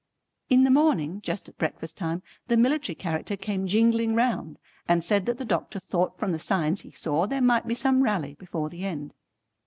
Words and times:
In 0.49 0.63
the 0.63 0.71
morning 0.71 1.21
just 1.21 1.47
at 1.47 1.59
breakfast 1.59 1.95
time 1.95 2.23
the 2.47 2.57
military 2.57 2.95
character 2.95 3.37
came 3.37 3.67
jingling 3.67 4.15
round, 4.15 4.57
and 4.87 5.03
said 5.03 5.27
that 5.27 5.37
the 5.37 5.45
doctor 5.45 5.79
thought 5.79 6.17
from 6.17 6.31
the 6.31 6.39
signs 6.39 6.81
he 6.81 6.89
saw 6.89 7.27
there 7.27 7.39
might 7.39 7.67
be 7.67 7.75
some 7.75 8.01
rally 8.01 8.33
before 8.33 8.67
the 8.67 8.83
end. 8.83 9.13